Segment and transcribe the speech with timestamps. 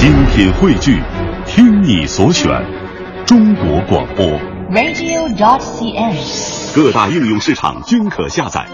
[0.00, 0.98] 精品汇聚，
[1.44, 2.50] 听你所选，
[3.26, 4.24] 中国广播。
[4.70, 6.74] radio.dot.cn，。
[6.74, 8.64] 各大应用市场均可下载。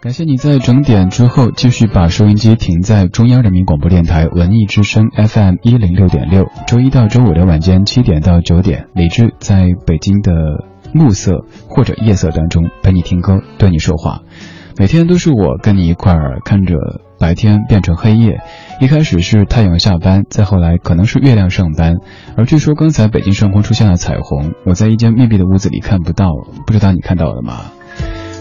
[0.00, 6.46] 感谢你在整点之后继续把收音机停在中央人民广播电台文艺之声 FM 一零六点六。
[6.66, 10.32] 周一到周五的晚间七点到九点，李志在北京的
[10.94, 14.20] 暮色或者夜色当中陪你听歌，对你说话。
[14.78, 16.76] 每天都是我跟你一块儿看着
[17.18, 18.40] 白天变成黑夜，
[18.78, 21.94] 一开始是太阳下班，再后来可能是月亮上班。
[22.36, 26.28] 而据说刚才北京上空出现了彩虹，我在一间密闭的屋子里看不到，
[26.66, 27.72] 不知道你看到了吗？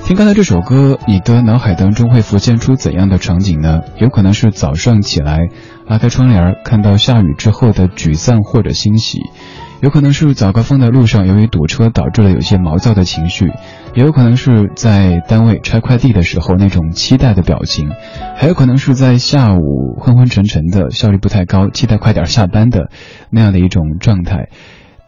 [0.04, 3.80] 听刚才这首歌，你的脑海当中会浮现出怎样的场景呢？
[3.98, 5.40] 有可能是早上起来
[5.88, 9.20] 拉开窗帘，看到下雨之后的沮丧或者欣喜；
[9.86, 13.50] 有可能是早高峰的路上，由于堵车导致了有些毛躁的情绪；
[13.94, 17.90] 也有可能是在单位拆快递的时候那种期待的表情；
[18.36, 22.90] 还有可能是在下午昏昏沉沉的、效率不太高、期待快点下班的
[23.30, 24.50] 那样的一种状态。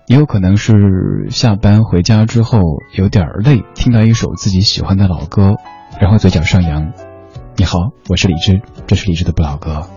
[0.05, 2.59] 也有可能是下班回家之后
[2.93, 5.55] 有点累，听到一首自己喜欢的老歌，
[5.99, 6.93] 然后嘴角上扬。
[7.55, 9.87] 你好，我是李志，这是李志的不老歌。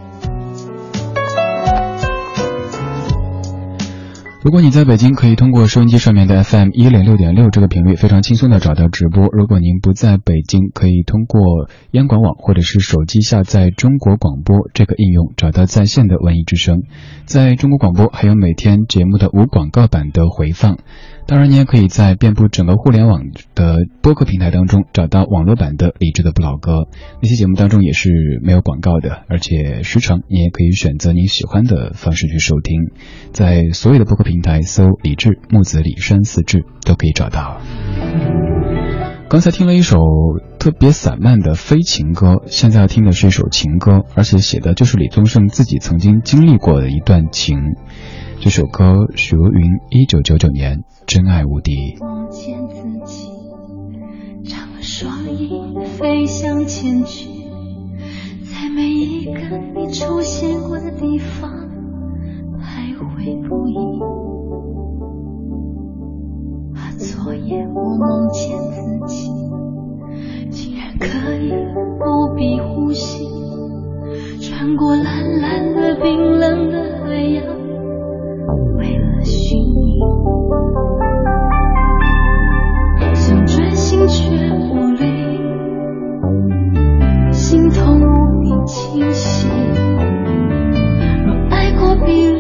[4.43, 9.27] 如果你在北京，可以通过收音机上面的 FM 一零六点六这个频率，非常轻松的找到直播。
[9.27, 16.85] 如果您不在北京，可以通过央广网或者是手机下载中国广播这个应用，找到在线的文艺之声。
[17.27, 20.79] 在中国广播还有每天节目的无广告版的回放。
[21.31, 23.23] 当然，你也可以在遍布整个互联网
[23.55, 26.89] 的播客平台当中找到网络版的李志的不老歌。
[27.23, 32.91] 那些节目当中也是没有广告的，而且时长你也可以选择你喜欢的方式去收听。
[33.31, 37.61] 在所有的播客平台搜李志木子李山四志都可以找到。
[39.29, 39.99] 刚才听了一首
[40.59, 47.61] 特别散漫的非情歌，现在要听的是一首情歌，而且写的就是李宗盛自己曾经经历过的一段情。
[48.43, 51.95] 这首歌许茹芸一九九九年《真爱无敌》。
[52.03, 53.29] 梦见自己
[54.49, 55.51] 张了双翼
[55.85, 57.29] 飞向前去，
[58.43, 61.51] 在每一个你出现过的地方
[62.59, 63.77] 徘徊不已。
[66.79, 69.29] 啊，昨夜我梦见自己
[70.51, 71.53] 竟然可以
[71.99, 73.29] 不必呼吸，
[74.41, 77.70] 穿过蓝蓝的冰冷的海洋。
[78.77, 80.01] 为了寻你，
[83.15, 85.05] 想专心却无力，
[87.33, 89.49] 心痛无比清晰。
[91.25, 92.40] 若爱过必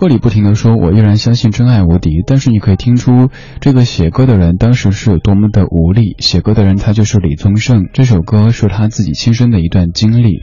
[0.00, 3.28] 歌里不停的说，我依然相信真爱无敌，但是你可以听出
[3.60, 6.16] 这个写歌的人当时是有多么的无力。
[6.20, 10.38] 写歌的人他就是李宗盛，这首歌是他自己亲身的一段经历。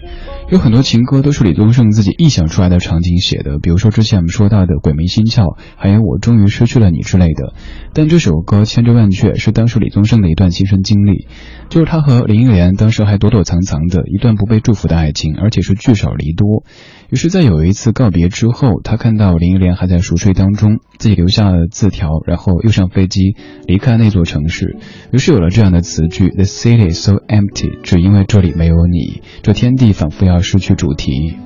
[0.52, 5.42] 有很多情歌都是李宗盛自己臆想出来的场景写的，比如说之前我们说到的《鬼迷心窍》，
[5.76, 7.56] 还有《我终于失去了你》之类的。
[7.94, 11.28] 但这首歌千真万确是当时李宗盛的一段亲身经历，
[11.70, 16.64] 就是他和林忆莲当时还躲躲藏藏的一段不被祝福的爱情，而且是聚少离多。
[17.10, 24.76] 于是，在有一次告别之后，他看到林忆莲还在熟睡当中，自己留下了字条，然后又上飞机离开那座城市。
[25.14, 31.38] 于是有了这样的词句：“The city is so empty，只因为这里没有你，这天地仿佛要失去主题。”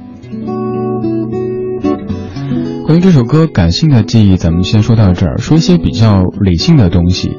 [2.88, 5.38] 关于这首歌感性的记忆，咱们先说到这儿。
[5.38, 7.30] 说一些比较理性的东西，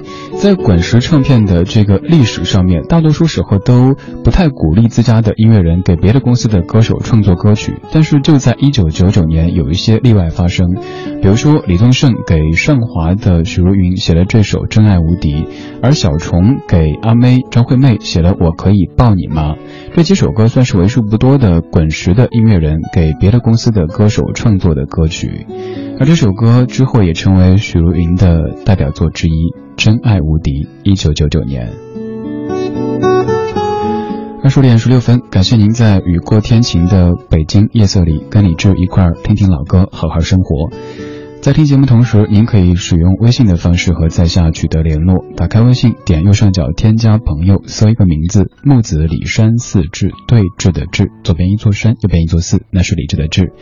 [0.42, 3.94] 在滚石唱片的这个历史上面，大多数时候都
[4.24, 7.76] 不太鼓励自家的音乐人给别的公司的歌手创作歌曲。
[7.92, 10.74] 但是就在一九九九年，有一些例外发生。
[11.22, 15.32] 比如说，李宗盛给盛华的许茹芸写了这首《真爱无敌》，
[15.80, 19.54] 而小虫给阿妹张惠妹写了《我可以抱你吗》。
[19.94, 25.46] 这几首歌算是为数不多的滚石的音乐人给别的公司的歌手创作的歌曲。
[26.02, 29.30] 而这首歌之后也成为许茹芸的代表作之一，
[29.76, 31.70] 《真爱无敌》，一九九九年。
[34.42, 40.72] 二十点十六分，感谢您在雨过天晴的北京夜色里跟李志一块儿听听老歌，好好生活。
[41.40, 45.24] 在听节目同时，您可以使用微信的方式和在下取得联络。
[45.36, 53.52] 打开微信，点右上角添加朋友，搜一个名字“木子李山寺志”，对峙的志，左边一座山，右边一座寺，那是李志的志。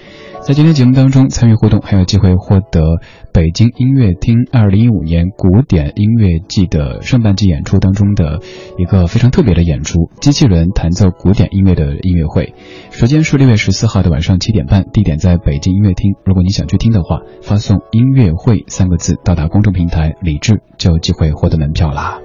[0.51, 2.99] 在今天节目当中参与互动，还有机会获得
[3.33, 8.41] 北京音乐厅二零一五年古典音乐季的上半季演出当中的
[8.77, 12.53] 一个非常特别的演出——机器人弹奏古典音乐的音乐会。
[12.91, 16.15] 时间是六月十四号的晚上七点半，地点在北京音乐厅。
[16.25, 22.19] 如果你想去听的话，发送“音乐会”三个字到达公众平台，李志就有机会获得门票啦。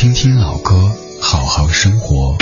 [0.00, 0.76] 听听老歌，
[1.20, 2.36] 好好生活。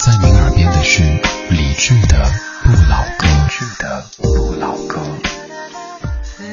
[0.00, 1.04] 在您耳边的是
[1.48, 2.16] 李志的
[2.64, 3.28] 《不老歌》。
[3.48, 4.98] 志的《不老歌》。
[6.24, 6.44] 飞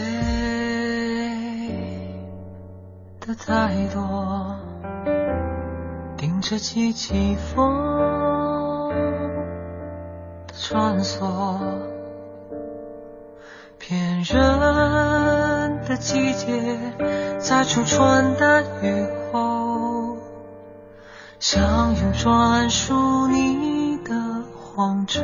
[3.20, 4.56] 的太多，
[6.16, 8.92] 顶着起起风
[10.46, 11.26] 的穿梭，
[13.80, 16.78] 骗人的季节，
[17.40, 19.19] 在初春的雨后，
[21.40, 24.14] 想用专属你的
[24.54, 25.24] 荒城。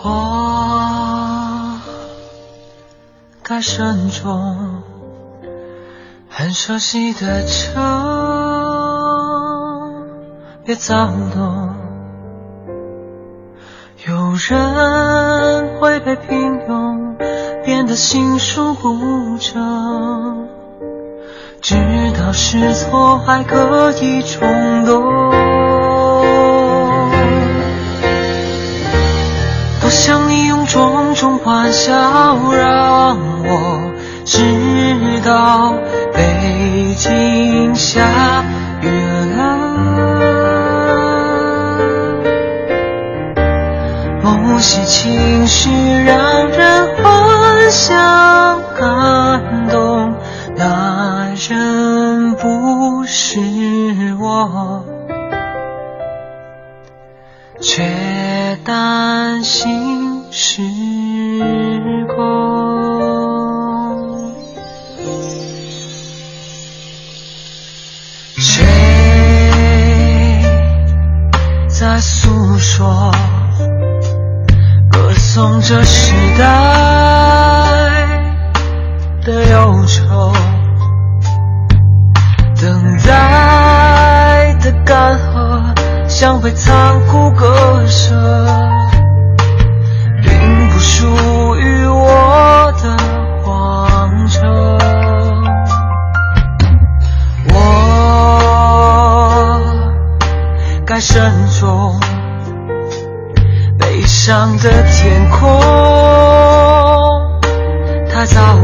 [0.00, 1.80] 我
[3.42, 4.84] 该慎重，
[6.28, 7.74] 很熟悉的城，
[10.64, 11.74] 别躁动。
[14.06, 17.16] 有人会被平庸
[17.64, 20.39] 变得心术不正，
[21.62, 21.74] 知
[22.18, 25.30] 道是错还可以冲动。
[29.80, 31.92] 多想你用种种欢笑
[32.52, 33.92] 让我
[34.24, 34.40] 知
[35.22, 35.74] 道
[36.14, 38.00] 北京下
[38.80, 38.88] 雨
[39.36, 39.70] 了。
[44.22, 45.70] 某些情绪
[46.04, 50.14] 让人幻想感动，
[50.62, 53.40] 那人不是
[54.20, 54.84] 我，
[57.62, 60.60] 却担心时
[62.14, 62.14] 空。
[68.36, 68.62] 谁
[71.70, 73.10] 在诉说？
[74.90, 76.44] 歌颂这时代
[79.24, 80.34] 的忧愁，
[86.20, 88.14] 将被残酷割舍，
[90.22, 91.06] 并不属
[91.56, 92.94] 于我的
[93.42, 94.78] 荒城。
[97.48, 97.54] 我
[100.84, 101.98] 该慎重。
[103.78, 105.40] 悲伤的天空
[108.10, 108.58] 太早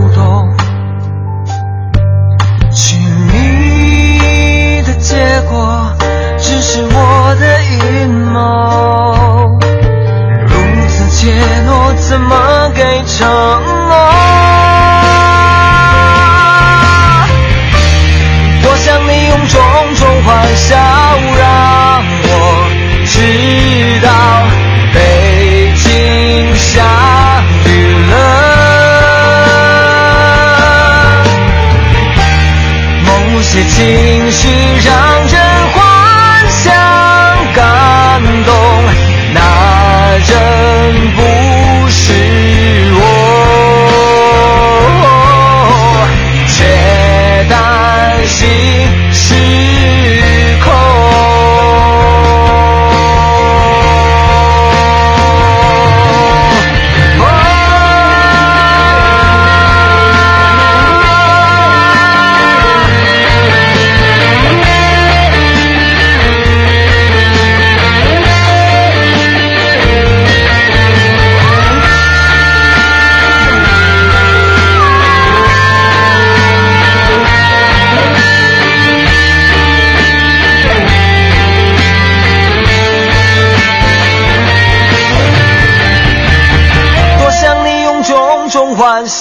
[10.47, 10.53] 如
[10.89, 11.33] 此怯
[11.67, 13.27] 懦怎么给承
[13.89, 13.95] 诺？
[18.63, 19.55] 多想你用种
[19.97, 20.77] 种欢笑
[21.39, 21.45] 让
[22.25, 22.31] 我
[23.07, 23.15] 知
[24.01, 24.09] 道
[24.93, 24.97] 北
[25.77, 25.85] 京
[26.57, 26.65] 下
[27.65, 27.69] 雨
[28.11, 28.13] 了。
[33.05, 33.09] 某
[33.43, 33.75] 些情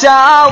[0.05, 0.44] tchau.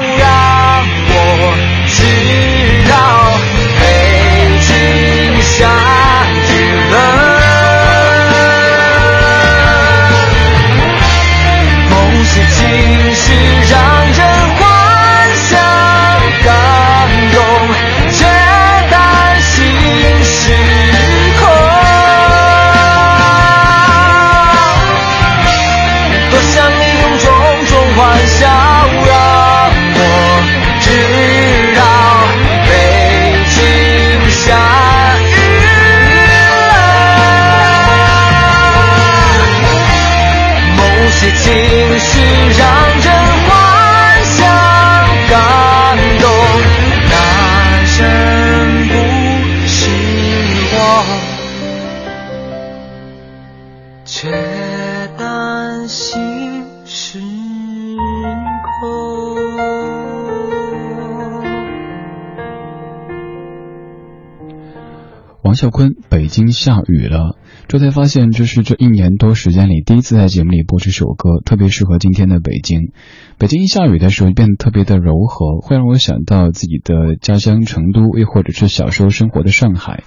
[65.64, 67.38] 王啸坤，北京下雨了。
[67.70, 72.92] 这才发现，这是这一年多时间里第一次在节目里播这首歌，特别适合今天的北京。
[73.38, 80.04] 北京一下雨的时候变得特别的柔和，会让我想到自己的家乡成都，又或者是小时候生活的上海。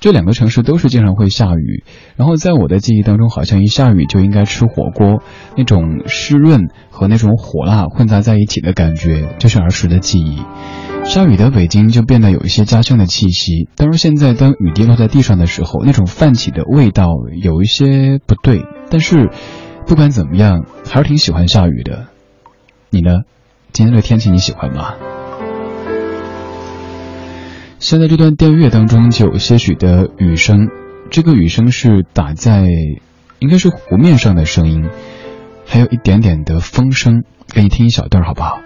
[0.00, 1.84] 这两个城市都是经常会下雨，
[2.16, 5.22] 然后在我的记忆当中，好像一下雨就应该吃火锅，
[5.56, 10.40] 那种湿润和那种火辣混杂在一起的感觉，就是儿时的记忆。
[11.04, 13.68] 下雨的北京就变得有一些家乡的气息。
[13.76, 17.06] 当然，现在当雨滴落在地上的时候，那种泛起的味道
[17.40, 18.64] 有一些不对。
[18.90, 19.30] 但是，
[19.86, 22.06] 不管怎么样，还是挺喜欢下雨的。
[22.90, 23.20] 你呢？
[23.72, 24.94] 今天的天气你喜欢吗？
[27.78, 30.68] 现在这段电乐当中就有些许的雨声，
[31.10, 32.66] 这个雨声是打在
[33.38, 34.88] 应该是湖面上的声音，
[35.66, 38.58] 还有一点点的风声，给你听一小段好不好？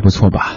[0.00, 0.56] 不错吧？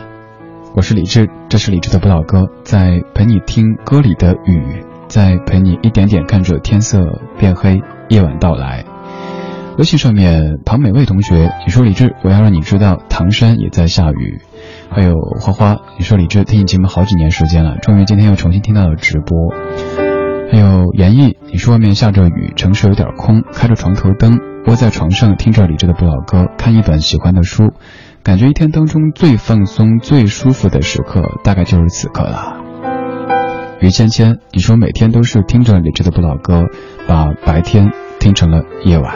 [0.76, 8.84] 我是李志，这是李志的不老歌，在陪你听歌里的雨，在陪你一点点看着天色变黑，夜晚到来。
[9.78, 14.42] 微信上面，庞美卫同学，你说李志，我要让你知道唐山也在下雨。
[14.90, 19.54] 还有花花，你说李志听你节目好几年时间了，终于今天又重新听到了直播。
[20.52, 27.74] 还有严毅，你说外面下着雨，城市有点空，开着床头灯，窝在床上听着李志的不老歌，看一本喜欢的书，
[28.24, 32.62] 感觉一天当中最放松、最舒服的时刻，大概就是此刻了。
[33.82, 36.64] 于芊芊，你说每天都是听着李志的不老歌，
[37.06, 39.14] 把白天听成了夜晚，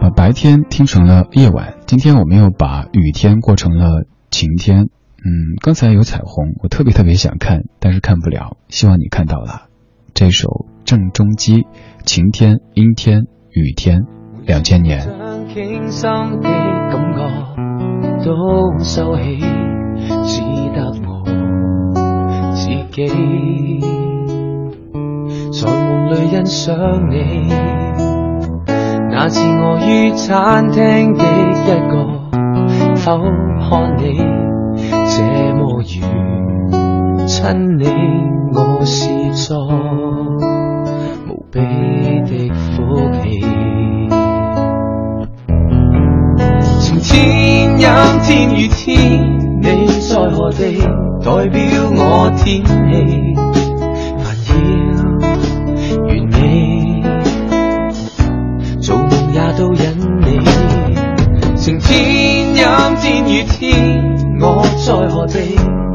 [0.00, 1.74] 把白天听成了夜晚。
[1.86, 4.88] 今天我们又把雨天过成了晴天。
[5.18, 8.56] 嗯，刚才有彩虹，我特别特别想看，但是看不了。
[8.68, 9.68] 希望你看到了。
[10.12, 11.62] 这首郑中基
[12.04, 14.00] 《晴天、阴天、雨天》，
[14.44, 15.35] 两千年。
[15.52, 16.10] 倾心
[16.40, 16.48] 的
[16.90, 19.38] 感覺都收起，
[20.24, 20.40] 只
[20.74, 21.24] 得我
[22.52, 23.80] 自己
[25.52, 27.16] 在夢裏欣賞你。
[29.10, 31.24] 那次我於餐廳的
[31.64, 31.94] 一個
[32.96, 33.18] 否
[33.70, 34.18] 看你
[34.84, 35.22] 這
[35.54, 35.94] 麼遠，
[37.26, 37.84] 親你
[38.52, 39.56] 我是作
[41.28, 43.65] 無比的福氣。
[47.08, 47.86] 天、陰
[48.26, 50.80] 天、雨天，你在何地？
[51.22, 51.60] 代表
[51.94, 52.70] 我天氣，
[54.18, 54.50] 煩擾
[56.02, 56.34] 完美，
[58.80, 59.82] 做夢也都因
[60.20, 60.26] 你。
[61.54, 62.60] 晴天、陰
[63.00, 63.70] 天、雨天，
[64.40, 65.38] 我在何地，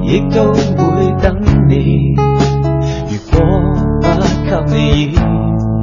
[0.01, 1.25] 亦都會等
[1.67, 2.15] 你。
[3.09, 3.37] 如果
[4.01, 4.07] 不
[4.49, 4.79] 給你
[5.13, 5.17] 熱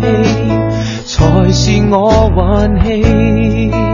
[0.01, 1.95] 氣，才是我
[2.35, 2.37] 運
[2.83, 3.88] 氣。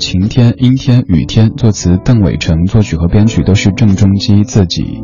[0.00, 5.02] 晴天、阴天、雨天，作词邓伟成，作曲和编曲都是郑中基自己。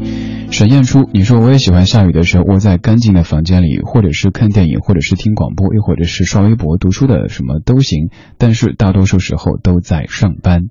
[0.50, 10.62] 沈燕初，你说我也喜欢下雨的时候窝在干净的房间里，或者是看电影，或者是听广播，又或者是刷微博、读书的什么都行，但是大多数时候都在上班。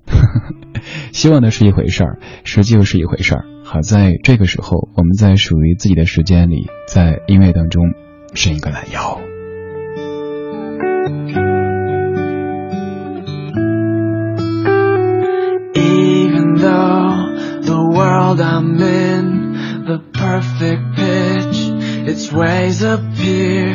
[1.12, 3.44] 希望的是一回事儿，实际又是一回事儿。
[3.64, 7.84] 好在这个时候，我们在属于自己的时间里，在音乐当中
[8.34, 9.20] 伸一个懒腰。
[18.26, 21.58] World I'm in, the perfect pitch,
[22.10, 23.70] its ways appear,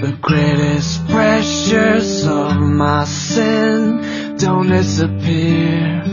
[0.00, 6.04] the greatest pressures of my sin don't disappear.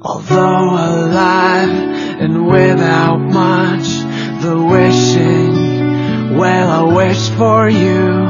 [0.00, 1.68] Although alive
[2.22, 3.88] and without much,
[4.42, 8.26] the wishing, well I wished for you,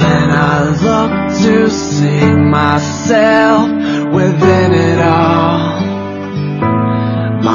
[0.00, 1.12] then I look
[1.44, 3.68] to see myself
[4.12, 5.89] within it all.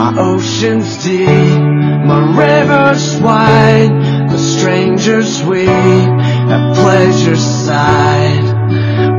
[0.06, 3.89] My ocean's deep, my river's wide,
[4.30, 8.44] the stranger's sweet, at pleasure's side.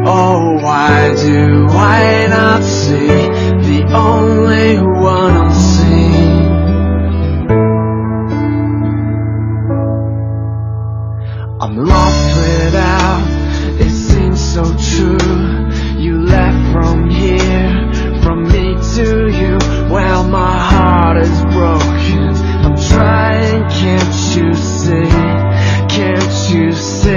[0.07, 6.47] Oh, why do I not see the only one i unseen?
[11.63, 15.46] I'm lost without, it seems so true
[26.49, 27.16] to say.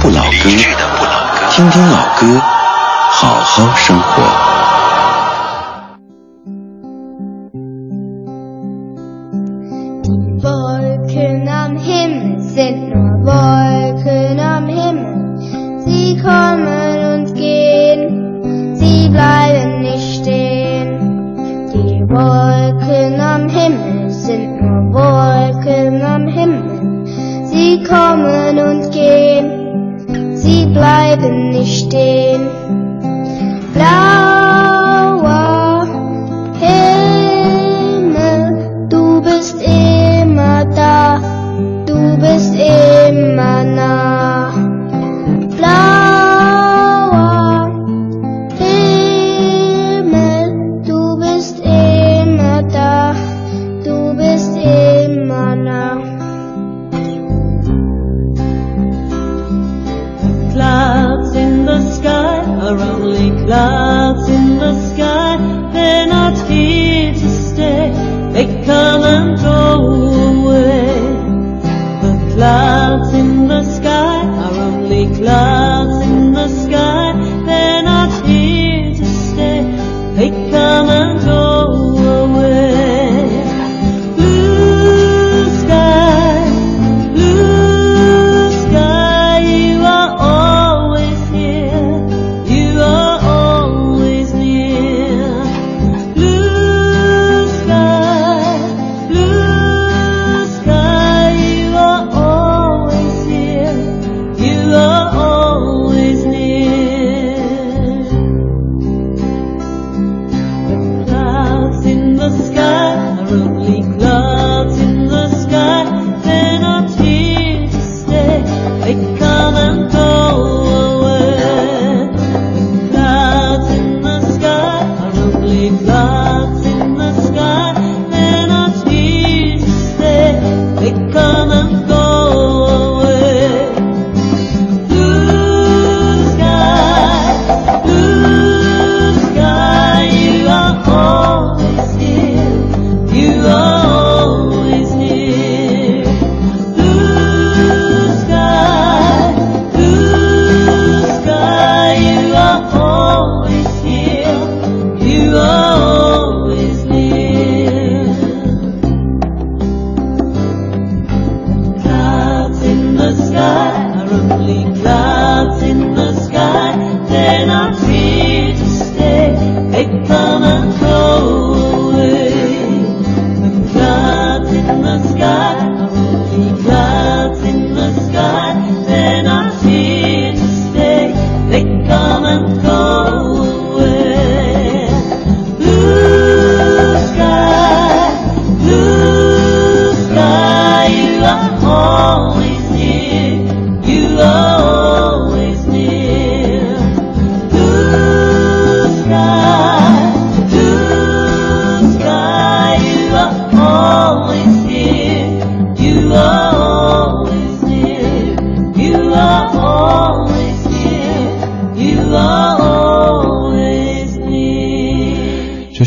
[0.00, 0.30] 不老歌，
[1.50, 2.40] 听听老歌，
[3.10, 4.22] 好好生活。”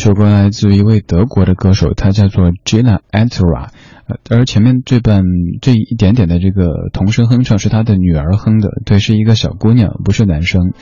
[0.04, 3.70] 首歌来自于一位德国的歌手，他叫做 Gina Antera。
[4.06, 5.24] 呃，而前面这半
[5.62, 10.74] 这一点点的这个童声哼唱是他的女儿哼的，对，是一个小姑娘，不是男生。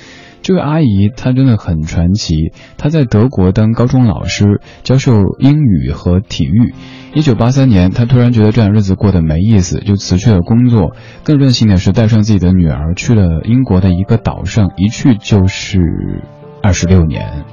[0.42, 6.74] 这位阿姨她真的很传奇，她在德国当高中老师，教授英语和体育。
[7.14, 10.96] 一九八三年，她突然觉得这样日子过得没意思，就辞去了工作。
[11.24, 16.24] 更任性的是，带上自己的女儿去了英国的一个岛上，一去就是
[16.64, 17.44] 二十六年。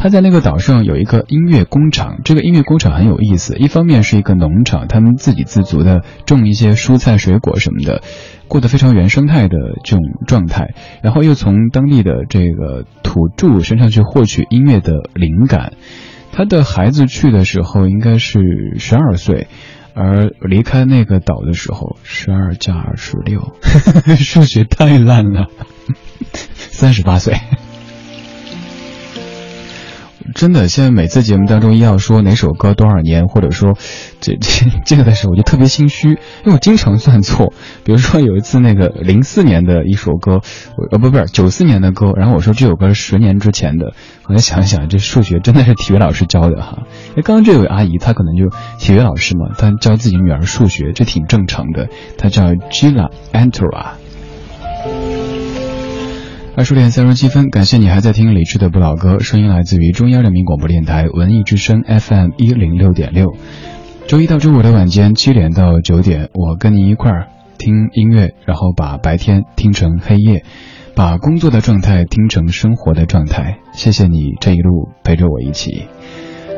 [0.00, 3.56] 他在那个岛上有一个音乐工厂，这个音乐工厂很有意思。
[3.58, 8.02] 一方面是一个农场，他们自给自足的种一些蔬菜、水果什么的，
[8.46, 10.72] 过得非常原生态的这种状态。
[11.02, 15.72] 然后又从当地的这个土著身上去获取音乐的灵感。
[16.30, 18.38] 他的孩子去的时候应该是
[18.78, 19.48] 十二岁，
[19.94, 23.52] 而离开那个岛的时候，十二加二十六，
[24.14, 25.48] 数学太烂了，
[26.54, 27.34] 三十八岁。
[30.38, 33.76] 真的，现在每次节目当中一要说哪首歌多少年，或者说
[34.20, 37.52] 这这 这个的时候，我就特别心虚，因为我经常算错。
[37.82, 40.40] 比如说有一次那个零四年的一首歌，
[40.92, 43.94] 呃不不是九四年的歌，然后我说这首歌是十年之前的，
[44.28, 46.84] 我再想一想，这数学真的是体育老师教的哈。
[47.16, 51.88] 哎，刚刚这位阿姨她可能就体育老师嘛，她教自己女儿数学，这挺正常的。
[52.16, 53.94] 她叫 Gila Antera。
[56.58, 63.36] 二十点三十七分，感谢你还在听李智的不老歌，声音来自于中央人民广播电台文艺之声 FM 一零六点六。
[64.08, 70.42] 周一到周五的晚间七点到九点，我跟您一块儿听音乐，然后把白天听成黑夜，
[70.96, 73.60] 把工作的状态听成生活的状态。
[73.72, 75.84] 谢谢你这一路陪着我一起。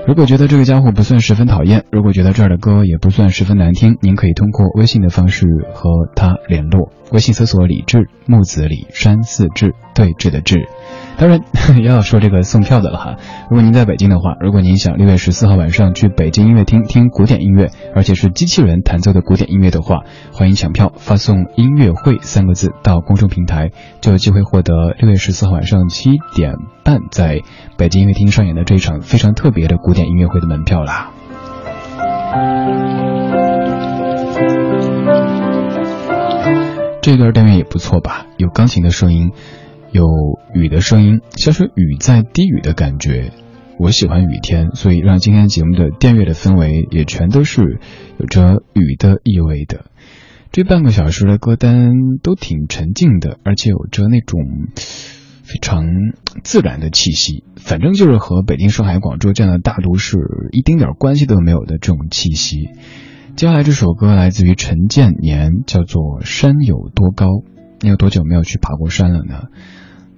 [0.07, 6.91] 如果觉得这个家伙不算十分讨厌，如果觉得这儿的歌也不算十分难听，您可以通过微信的方式和他联络。
[7.13, 10.67] 微信搜索“李志木子李山寺志对峙的志”。
[11.21, 11.39] 当然
[11.83, 13.17] 要说这个送票的了哈。
[13.51, 19.99] 如果您在北京的话，如果您想六月十四号晚上去北京音乐厅听古典音乐，而且是机器人弹奏的古典音乐的话，
[20.33, 26.55] 欢迎抢票，发送“音乐会”三个字到公众平台，就有机会获得六月十四号晚上七点
[26.85, 27.43] 半在
[27.77, 31.11] 北京音乐厅上演的这一场非常特别的古典音乐会的门票啦。
[37.03, 39.33] 这段单元也不错吧，有钢琴的声音。
[39.93, 40.07] 有
[40.55, 43.33] 雨的声音，像是雨在低语的感觉。
[43.79, 47.81] 我喜欢雨天，所以让今天节目的电乐的氛围也全都是
[48.19, 49.87] 有着雨的意味的。
[50.53, 54.41] 这半个小时的歌单都挺沉静的，而且有着那种
[55.43, 55.85] 非常
[56.45, 57.45] 自然的气息。
[57.57, 60.19] 反正就是和北京、上海、广州这样的大都市
[60.53, 62.69] 一丁点关系都没有的这种气息。
[63.35, 67.27] 接下来这首歌来自于陈建年，叫做《山有多高》。
[67.83, 69.45] 你有多久没有去爬过山了呢？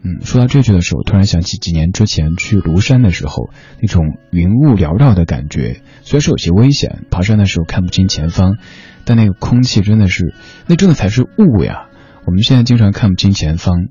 [0.05, 8.57] 嗯，说到这句的时候，突然想起几年之前去庐山的时候，那种云雾缭绕的感觉，虽然是有些危险，爬山的时候看不清前方，
[9.05, 10.35] 但那个空气真的是，
[10.67, 11.87] 那真的才是雾呀。
[12.25, 13.87] 我们现在经常看不清前方，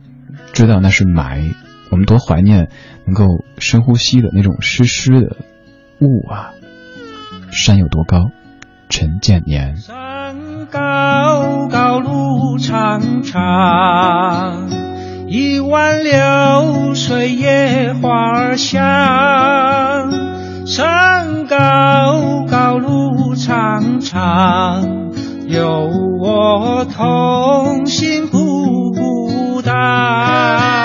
[0.51, 1.53] 知道那是霾，
[1.91, 2.69] 我们多怀念
[3.05, 5.37] 能够深呼吸的那种湿湿的
[6.01, 6.51] 雾啊。
[7.51, 8.31] 山有多高？
[8.89, 9.77] 陈建年。
[9.77, 14.90] 山高高路长长。
[15.33, 18.81] 一湾流水野花香，
[20.65, 24.83] 山高高路长长，
[25.47, 25.89] 有
[26.19, 30.80] 我同行不孤单。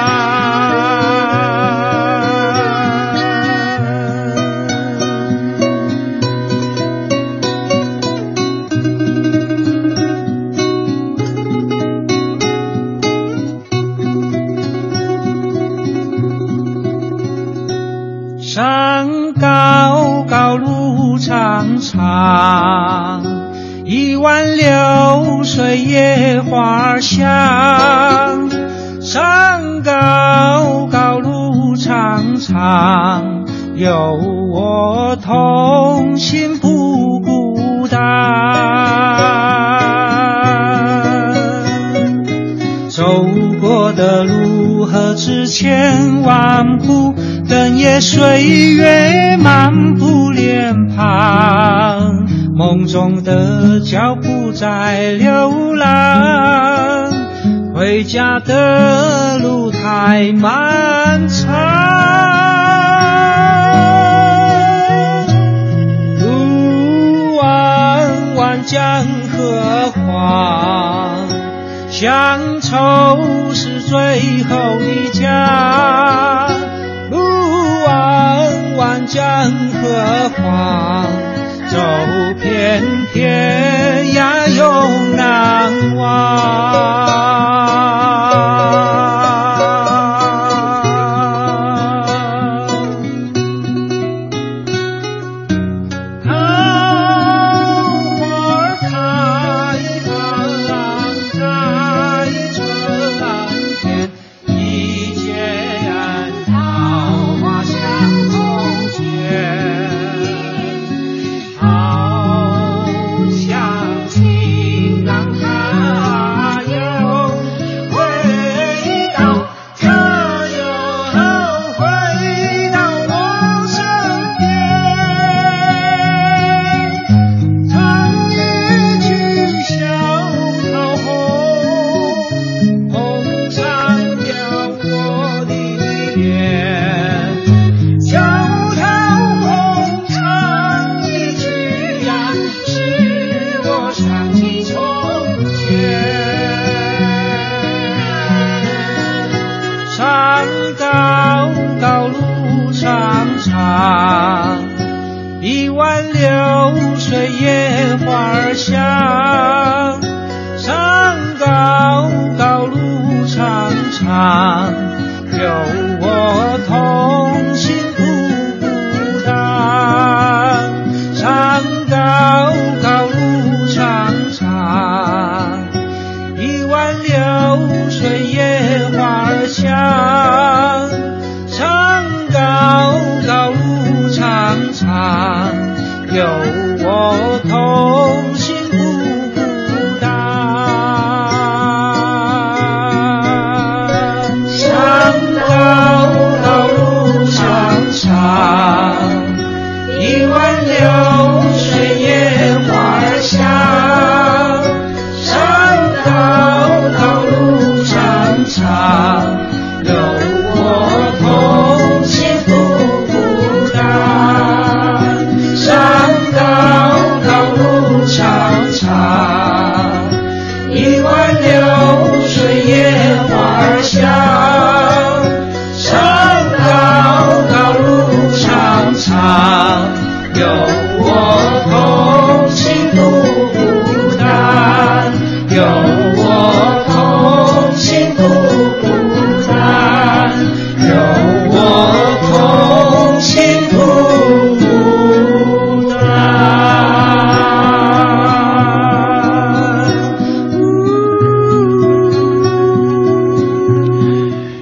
[58.39, 58.76] 回家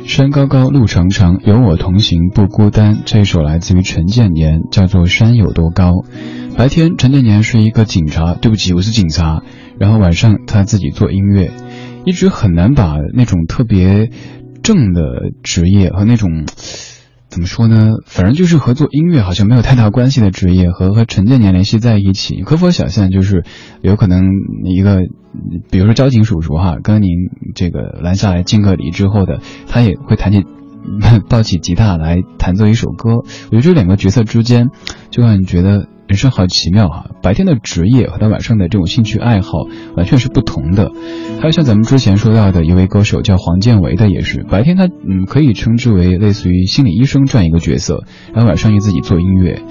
[0.06, 3.02] 山高高，路长长，有我同行不孤单。
[3.06, 5.90] 这首来自于陈建年，叫做《山有多高》。
[6.56, 9.42] 白天，陈建年是一个警察，对不起，我是警察。
[9.78, 11.50] 然后晚上他自己做音乐，
[12.04, 14.10] 一直很难把那种特别
[14.62, 16.44] 正的职业和那种
[17.34, 22.42] 怎么说呢，反正就是和做音乐好像没有太大关系的职业和和陈建年联系在一起。
[22.42, 23.42] 可否想象，就是
[23.82, 24.22] 有可能
[24.64, 25.00] 一个，
[25.68, 27.10] 比如说交警叔叔哈，跟您
[27.56, 30.44] 这个拦下来敬个礼之后的，他也会弹起。
[31.30, 34.68] 抱起吉他来弹奏一首歌，我觉得这两个角色之间，
[35.08, 37.06] 就让你觉得人生好奇妙啊。
[37.22, 40.90] 白天的职业和他晚上的这种兴趣爱好完全是不同的。
[41.40, 49.62] 还有像咱们之前说到的一位歌手叫黄建为的，也是白天他嗯可以称之为类似于心理医生这样一个角色，然后晚上又自己做音乐。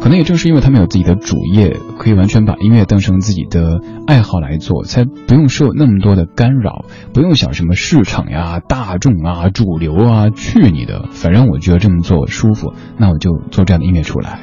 [0.00, 11.10] 可能也正是因为他们有自己的主业，可以完全把音乐当成自己的爱好来做，才不用受那么多的干扰，不用想什么市场呀、大众啊、主流啊，去你的！
[11.10, 14.40] 反正我觉得这么做舒服，那我就做这样的音乐出来。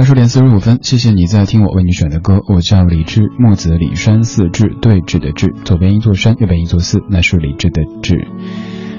[0.00, 2.40] 二十点四十五分，谢谢你在听我为你选的歌。
[2.48, 8.26] 我叫李志，木子李山寺志，对峙的志，左边一座山，右边一座寺，那是李志的志。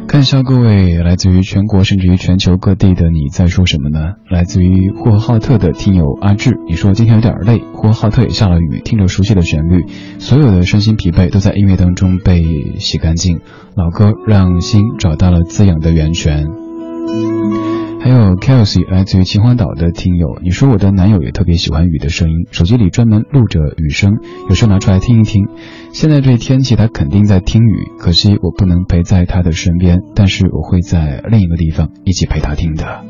[0.07, 4.13] 看一下各位来自于全国甚至于全球各地的你在说什么呢？
[4.29, 9.87] 来自于呼和浩特的听友阿志，你说今天有点累，呼和浩特也下了雨，听着熟悉的旋律，
[10.19, 12.43] 所有的身心疲惫都在音乐当中被
[12.77, 13.39] 洗干净。
[13.73, 16.47] 老歌让心找到了滋养的源泉。
[18.03, 24.13] 还有 Kelsey 来自于秦皇岛的听友，你说我的男友也特别喜欢雨的声音，手机里专门录着雨声，
[24.49, 25.45] 有时候拿出来听一听。
[25.93, 33.03] 现在这天气他肯定在听雨，可惜我不能陪在他的身边，但是我会在另一个地方一起陪他听的。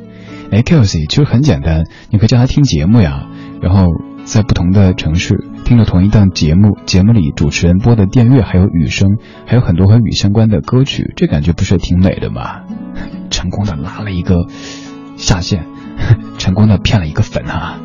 [0.52, 3.30] 哎，Kelsey 其实很简单，你可以叫他听节目呀，
[3.62, 3.88] 然后
[4.26, 5.72] 在不同的城市听。
[5.72, 9.08] 听了同一档节目，节目里主持人播的电乐还有雨声，
[9.46, 12.64] 还有很多和雨相关的歌曲，这感觉不是挺美的吗？
[13.32, 14.48] 成功的拉了一个
[15.22, 15.66] 下线，
[16.38, 17.80] 成功的骗了一个粉啊！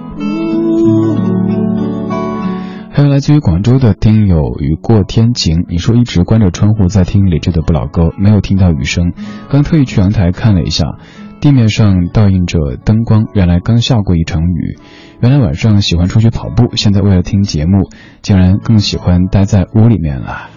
[2.91, 9.13] 还有来自于广州的听友雨过天晴，你说一直关着窗户在听李志的不老歌，没有听到雨声。
[9.51, 10.87] 刚特意去阳台看了一下，
[11.41, 14.79] 地面上倒映着灯光，原来刚下过一场雨。
[15.21, 17.91] 原来晚上喜欢出去跑步，现在为了听节目，
[18.23, 20.49] 竟然更喜欢待在屋里面了。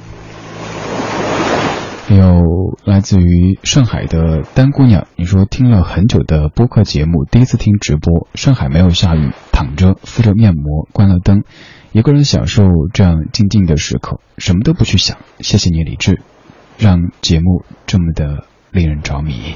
[2.15, 11.43] 有来自于上海的丹姑娘，你说听了很久的播客节目，第一次听直播，上海没有下雨，躺着敷着面膜，关了灯。
[11.91, 15.17] 一个人享受这样静静的时刻，什么都不去想。
[15.39, 16.21] 谢谢你，李志，
[16.79, 19.55] 让节目这么的令人着迷。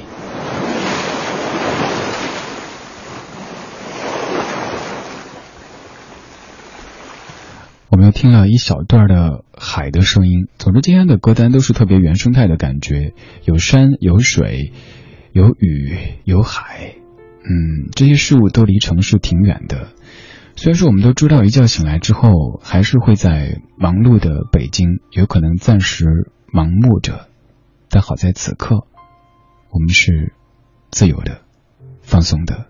[7.90, 10.48] 我们又听了一小段的海的声音。
[10.56, 13.12] 总之，今天的歌单都是特别原生态的感觉，
[13.44, 14.72] 有山，有水，
[15.32, 16.94] 有雨，有海。
[17.42, 19.88] 嗯，这些事物都离城市挺远的。
[20.56, 26.06] 虽然说我们都知道，一觉醒来之后，还是会在忙碌的北京，有可能暂时
[26.50, 27.28] 盲目着，
[27.90, 28.86] 但好在此刻，
[29.70, 30.32] 我们是
[30.90, 31.42] 自由的、
[32.00, 32.68] 放松的，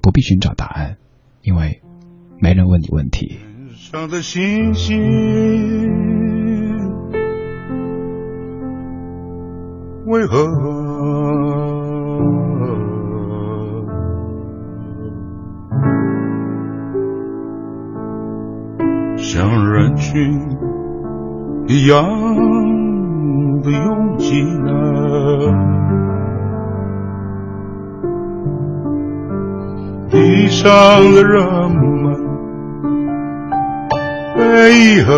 [0.00, 0.96] 不必寻找答案，
[1.42, 1.82] 因为
[2.40, 3.40] 没人问你问题。
[3.92, 4.98] 上的星星
[10.06, 10.36] 为何？
[19.16, 20.36] 像人群
[21.68, 22.02] 一样
[23.62, 25.54] 的拥挤了，
[30.10, 30.68] 地上
[31.12, 31.85] 的人们
[34.70, 35.12] 以后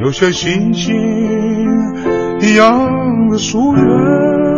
[0.00, 0.94] 又像星星
[2.40, 4.53] 一样的疏远？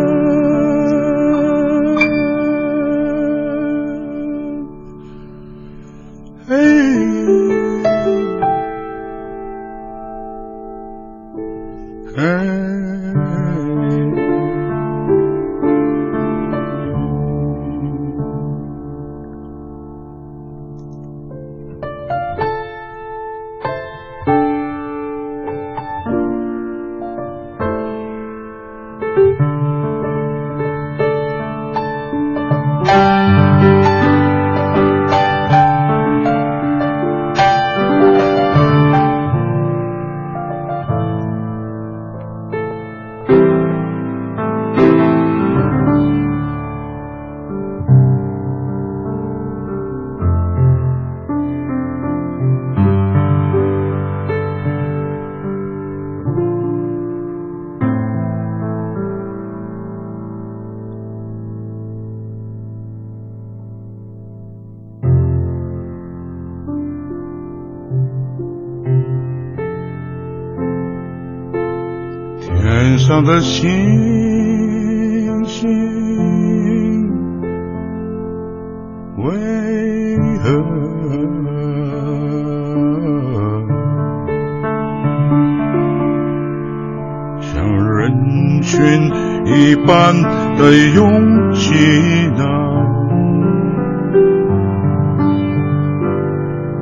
[91.87, 92.43] 拥挤呢？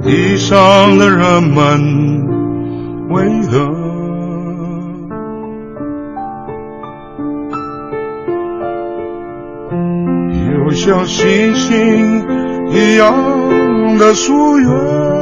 [0.02, 2.28] 地上的人们
[3.10, 3.86] 为何？
[10.72, 12.28] 像星星
[12.70, 15.15] 一样的疏远。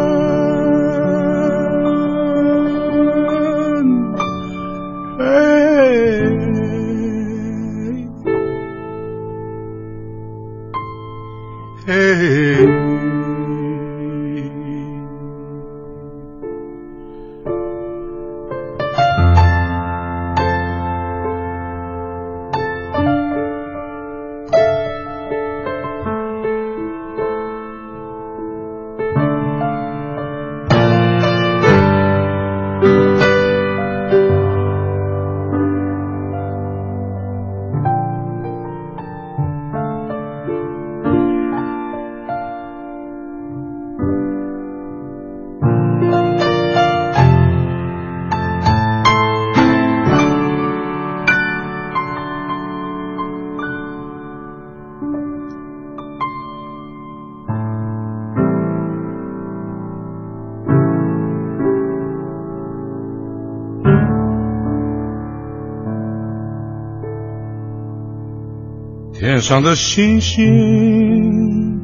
[69.25, 71.79] 天上的星星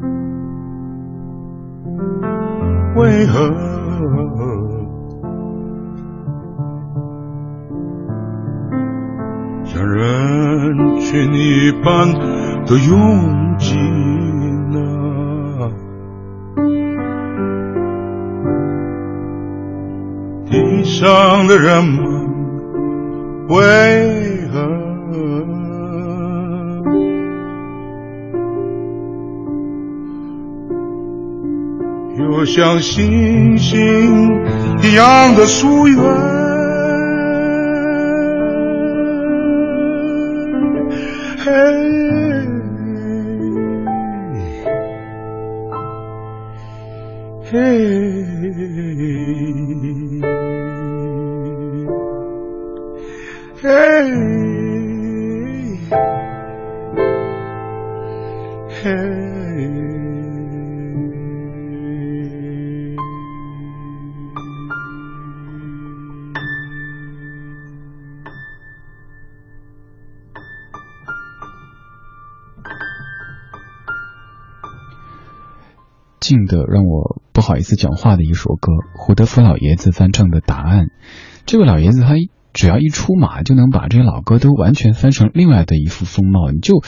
[2.97, 3.49] 为何？
[9.63, 12.11] 像人群一般
[12.65, 13.77] 的拥挤
[14.73, 15.71] 呢？
[20.45, 22.03] 地上的人们
[23.47, 24.18] 为
[32.49, 34.43] 像星星
[34.81, 36.38] 一样的疏远。
[77.31, 80.85] 不好意思讲话的一首歌，胡德夫老爷子翻唱的《答案》。
[81.45, 82.13] 这位老爷子他
[82.53, 86.83] 只要一出马，就能把这些老歌都完全翻成另外的一副风貌，你就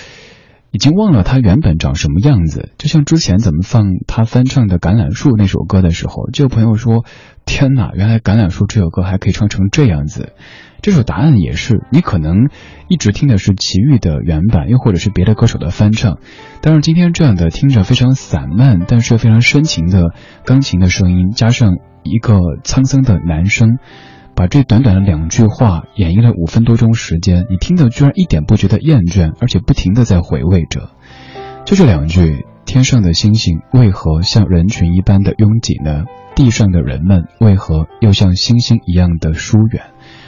[0.72, 2.72] 已经忘了他原本长什么样子。
[2.78, 7.06] 就像之前咱们放他翻唱的《橄榄树》那首歌的时候，就有朋友说
[7.46, 10.34] ：“天哪，原来《橄榄树》这首歌还可以唱成这样子。”
[10.82, 12.50] 这首答案也是，你可能
[12.88, 16.18] 一直听的是齐豫的原版，又或者是别的歌手的翻唱。
[16.62, 23.78] 但是今天这样的听着非常散漫，但是又非常深情的钢琴的声音，加上一个沧桑的男声，
[24.42, 30.90] 把这短短的两句话演绎了五分多钟时间，你听的居然一点不觉得厌倦，而且不停的在回味着。
[31.64, 36.06] 就这两句：天上的星星为何像人群一般的拥挤呢？
[36.34, 39.84] 地上的人们为何又像星星一样的疏远？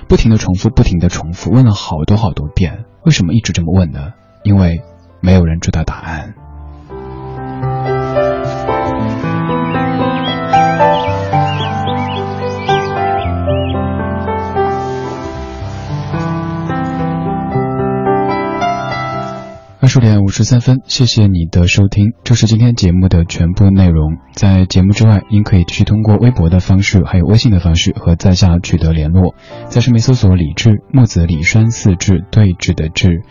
[0.08, 4.14] 不停的重复，不停的重复，问了好多好多遍，为什么一直这么问呢？
[4.44, 4.84] 因为
[5.22, 6.36] 没有人知道答案。
[19.84, 24.16] 二十点五十三分，谢谢你的收听，这是今天节目的全部内容。
[24.32, 29.36] 在节目之外，您可以继续通过微博的方式，还有微信的方式和在下取得联络，
[29.68, 33.24] 在上面搜索“李志木子李山四志对峙的志”，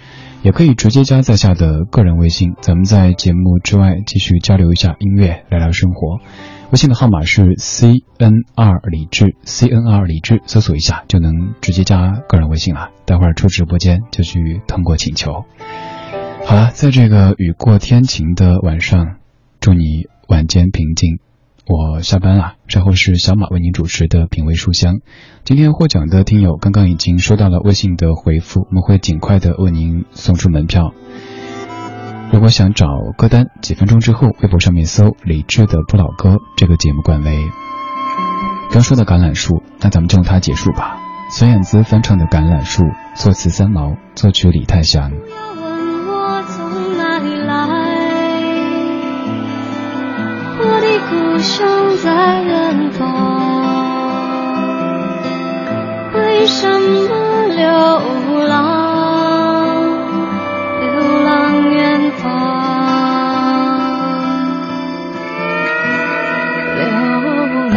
[0.45, 2.53] 也可以直接加在下的个人微信。
[2.61, 6.19] 咱们在节目之外继续交流一下音乐，聊聊生活。
[6.71, 12.91] 微信的号码是 C N R 李志 C N R 李志，搜索一下就能直接加个人微信了。
[13.07, 15.47] 待会儿出直播间就去通过请求。
[16.45, 19.17] 好了，在这个雨过天晴的晚上，
[19.61, 21.19] 祝你晚间平静。
[21.65, 24.97] 我下班了，稍后是小马为您主持的品味书香。
[25.45, 30.93] 今天获奖的听友刚刚已经收到了微信的回复，我们会尽快的为您送出门票。
[32.33, 32.87] 如果想找
[33.17, 37.39] 歌单，几分钟之后微博上面搜李志的不老歌，这个节目官微。
[38.73, 40.99] 刚说的橄榄树，那咱们就用它结束吧。
[41.31, 42.83] 孙燕姿翻唱的《橄榄树》，
[43.15, 45.13] 作词三毛，作曲李泰祥。
[51.43, 53.05] 生在远方，
[56.15, 57.67] 为什么流
[58.47, 58.53] 浪？
[60.81, 60.87] 流
[61.25, 62.31] 浪远方，
[66.77, 66.81] 流
[67.71, 67.77] 浪。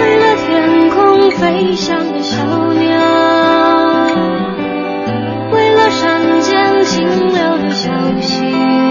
[0.16, 0.48] 了天
[0.90, 3.29] 空飞翔的小鸟。
[6.90, 8.89] 轻凉的消息。